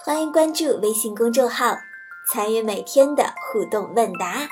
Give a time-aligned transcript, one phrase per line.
[0.00, 1.76] 欢迎关注微信公众号，
[2.28, 4.48] 参与每天的互动问答。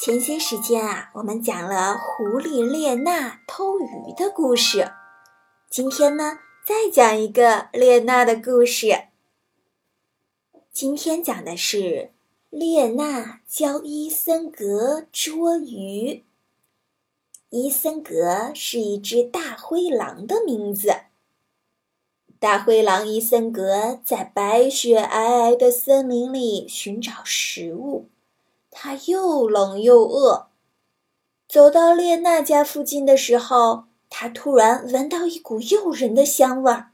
[0.00, 4.90] 前些时间啊，我们讲了狐狸列娜偷鱼的故事。
[5.70, 9.04] 今天呢，再讲一个列娜的故事。
[10.72, 12.12] 今天讲的是
[12.50, 16.24] 列娜教伊森格捉鱼。
[17.50, 20.92] 伊森格是一只大灰狼的名字。
[22.46, 28.06] 大灰狼伊森格在白雪皑皑的森林里寻找食物，
[28.70, 30.46] 他又冷又饿。
[31.48, 36.92] 走到列娜家附近的时候，他突然闻到一股诱人的香味儿。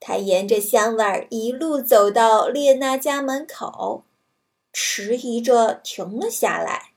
[0.00, 4.04] 他沿着香味儿一路走到列娜家门口，
[4.72, 6.92] 迟疑着停了下来，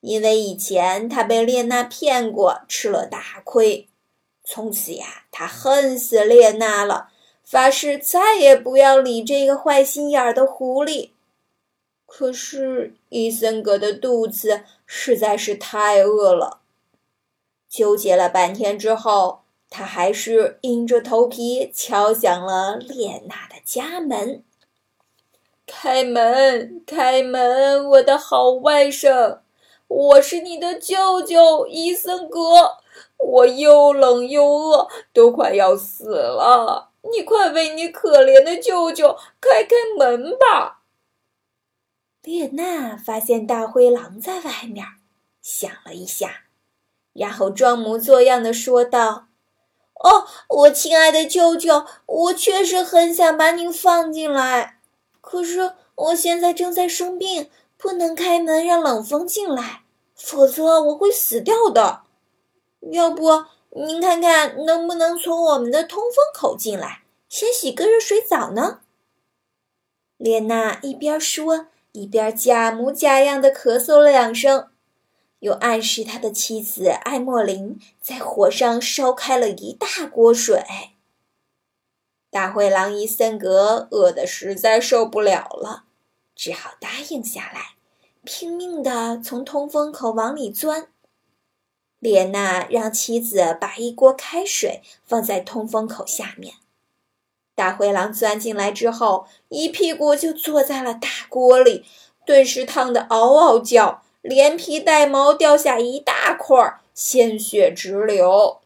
[0.00, 3.86] 因为以前他被列娜骗过，吃了大亏。
[4.48, 7.08] 从此呀，他恨死列娜了，
[7.42, 11.10] 发誓再也不要理这个坏心眼儿的狐狸。
[12.06, 16.60] 可是伊森格的肚子实在是太饿了，
[17.68, 24.44] 纠结了半天之后，他还是硬着头皮敲响了列娜的家门。
[25.66, 29.40] 开门，开门，我的好外甥，
[29.88, 32.76] 我是你的舅舅伊森格。
[33.18, 36.90] 我又冷又饿，都快要死了！
[37.02, 40.80] 你快为你可怜的舅舅开开门吧。
[42.22, 44.84] 列娜发现大灰狼在外面，
[45.40, 46.42] 想了一下，
[47.12, 49.28] 然后装模作样的说道
[50.02, 54.80] ：“哦，我亲爱的舅舅，我确实很想把您放进来，
[55.20, 59.82] 可是我现在正在生病，不能开门让冷风进来，
[60.16, 62.02] 否则我会死掉的。”
[62.92, 68.80] 要不您看看能不能从我们的通风口进来，先洗个热水澡呢？
[70.16, 74.68] 列娜一边说，一边假模假样的咳嗽了两声，
[75.40, 80.64] 又暗示他的妻子艾莫琳在火上烧开了一大锅水。
[82.30, 85.84] 大灰狼伊森格饿得实在受不了了，
[86.34, 87.76] 只好答应下来，
[88.24, 90.88] 拼命地从通风口往里钻。
[92.06, 96.54] 列娜让妻子把一锅开水放在通风口下面。
[97.56, 101.84] 大灰狼钻进来之后，一屁股就坐在了大锅里，
[102.24, 108.60] 顿时烫得嗷嗷叫，连皮带毛掉下一大块，鲜血直流。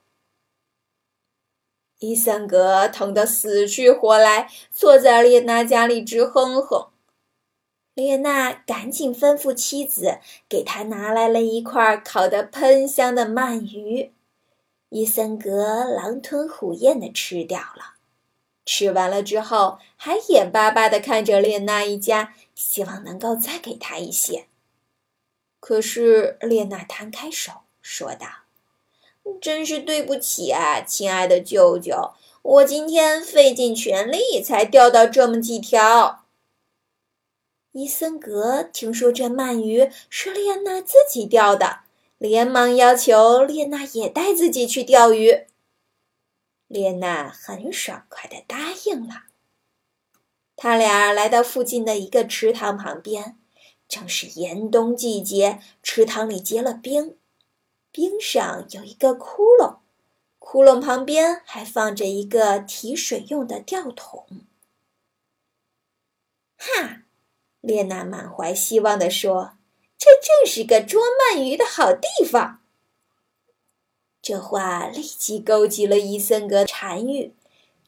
[2.01, 6.90] 伊森格疼得死去活来，坐在列娜家里直哼哼。
[8.01, 14.11] 列娜赶紧吩咐妻子，给他拿来了一块烤得喷香的鳗鱼。
[14.89, 17.97] 伊森格狼吞虎咽地吃掉了，
[18.65, 24.47] 吃完了之后，还眼巴巴地看着列娜一家，希望能够再给他一些。
[25.61, 28.27] 可是列娜摊开手说道
[29.43, 36.25] ：“真是对不起啊，亲爱的舅舅，我今天费尽全力才钓到这么几条。”
[37.73, 41.81] 伊森格听说这鳗鱼是列娜自己钓的，
[42.19, 45.47] 连忙要求列娜也带自己去钓鱼。
[46.67, 49.25] 列娜很爽快地答应了。
[50.57, 53.39] 他俩来到附近的一个池塘旁边，
[53.89, 57.17] 正是严冬季节，池塘里结了冰，
[57.93, 59.79] 冰上有一个窟窿，
[60.41, 64.27] 窟窿旁边还放着一个提水用的吊桶。
[66.57, 67.03] 哈！
[67.61, 69.53] 列娜满怀希望地说
[69.99, 72.61] ：“这正是个捉鳗鱼的好地方。”
[74.23, 77.35] 这话立即勾起了伊森格馋欲，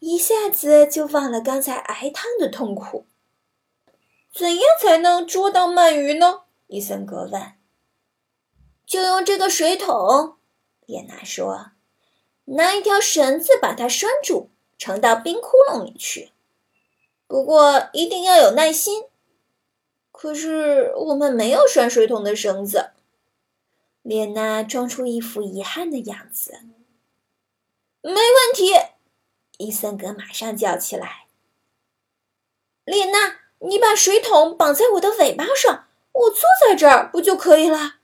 [0.00, 3.06] 一下子就忘了刚才挨烫的痛苦。
[4.32, 6.42] 怎样才能捉到鳗鱼呢？
[6.66, 7.52] 伊森格问。
[8.86, 10.36] “就用这个水桶。”
[10.84, 11.72] 列娜说
[12.44, 16.32] ，“拿一条绳子把它拴住，盛到冰窟窿里去。
[17.26, 19.04] 不过一定要有耐心。”
[20.12, 22.92] 可是我们没有拴水桶的绳子。
[24.02, 26.60] 列娜装出一副遗憾的样子。
[28.02, 28.72] 没问题，
[29.58, 31.26] 伊森格马上叫起来
[32.84, 38.00] ：“列娜，你把水桶绑在我的尾巴上，我坐在这儿不就可以了？”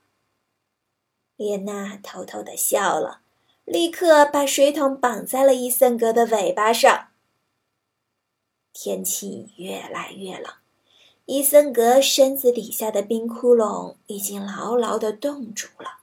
[1.35, 3.21] 列娜偷偷的笑了，
[3.65, 7.09] 立刻把水桶绑在了伊森格的尾巴上。
[8.71, 10.53] 天气越来越冷。
[11.31, 15.99] 伊森格身子底下的冰窟窿已经牢牢地冻住了。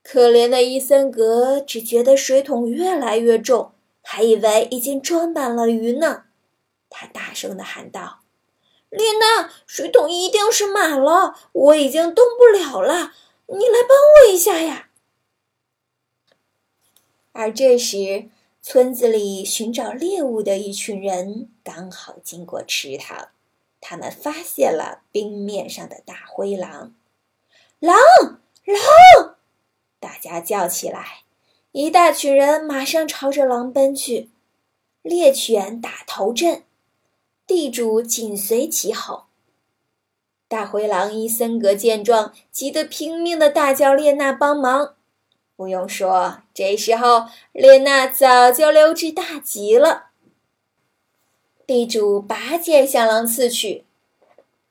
[0.00, 6.26] 可怜的伊森格只觉得水桶越来越重，还以为已经装满了鱼呢，
[6.88, 8.20] 他大声地喊道
[8.90, 13.12] ：“丽娜，水桶一定是满了，我已经动不了了，
[13.48, 14.90] 你来帮我一下呀！”
[17.34, 18.28] 而这时，
[18.62, 23.30] 村子里寻找猎物的一群人刚好经过池塘，
[23.82, 26.94] 他们发现了冰面上的大灰狼。
[27.80, 27.98] 狼，
[28.64, 29.36] 狼！
[30.00, 31.24] 大家叫起来，
[31.72, 34.30] 一大群人马上朝着狼奔去。
[35.02, 36.62] 猎犬打头阵，
[37.44, 39.24] 地主紧随其后。
[40.46, 44.94] 大灰狼伊森格见状，急得拼命的大叫：“列娜帮忙！”
[45.56, 50.11] 不用说，这时候列娜早就溜之大吉了。
[51.66, 53.84] 地主拔剑向狼刺去，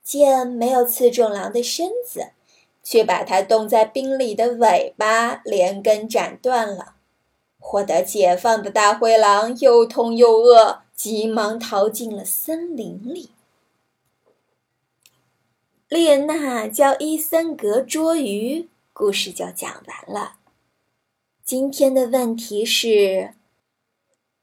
[0.03, 2.31] 剑没有刺中狼的身子。
[2.83, 6.95] 却把它冻在冰里的尾巴连根斩断了。
[7.59, 13.29] 获得解放的大灰狼又痛又饿，急忙逃进了森林里。
[15.87, 20.37] 列娜教伊森格捉鱼，故事就讲完了。
[21.43, 23.35] 今天的问题是：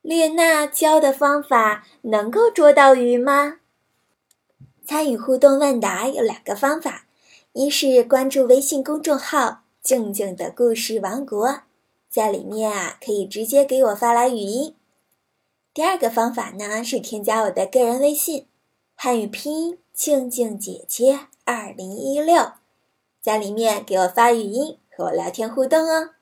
[0.09, 3.59] 列娜教的方法能够捉到鱼吗？
[4.87, 7.05] 参与互动问答有两个方法。
[7.53, 11.61] 一是关注微信公众号“静静的故事王国”，
[12.09, 14.75] 在里面啊可以直接给我发来语音。
[15.75, 18.47] 第二个方法呢是添加我的个人微信，
[18.95, 22.53] 汉语拼音“静静姐姐二零一六”，
[23.21, 26.15] 在里面给我发语音和我聊天互动哦。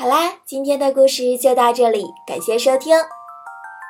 [0.00, 2.96] 好啦，今天的故事就到这里，感谢收听。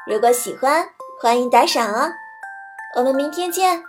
[0.09, 0.89] 如果喜欢，
[1.23, 2.11] 欢迎打赏哦。
[2.97, 3.85] 我们明天见。